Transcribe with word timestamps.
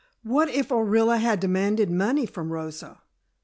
What 0.23 0.49
if 0.49 0.69
Orilla 0.69 1.19
had 1.19 1.39
demanded 1.39 1.91
money 1.91 2.25
from 2.25 2.51
Rosa? 2.51 3.01